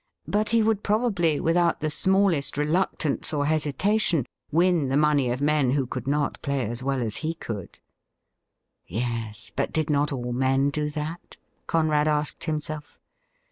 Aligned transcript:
But 0.27 0.49
he 0.49 0.63
would 0.63 0.81
probably 0.81 1.39
without 1.39 1.79
the 1.79 1.91
smallest 1.91 2.55
SIR 2.55 2.63
FRANCIS 2.65 2.73
ROSE 2.73 2.73
143 2.73 3.11
reluctance 3.11 3.33
or 3.35 3.45
hesitation 3.45 4.25
win 4.51 4.89
the 4.89 4.97
money 4.97 5.29
of 5.29 5.43
men 5.43 5.71
who 5.73 5.85
could 5.85 6.07
not 6.07 6.41
play 6.41 6.65
as 6.65 6.81
well 6.81 7.03
as 7.03 7.17
he 7.17 7.35
could. 7.35 7.77
Yes, 8.87 9.51
but 9.55 9.71
did 9.71 9.91
not 9.91 10.11
all 10.11 10.33
men 10.33 10.71
do 10.71 10.89
that? 10.89 11.37
Conrad 11.67 12.07
asked 12.07 12.45
himself. 12.45 12.97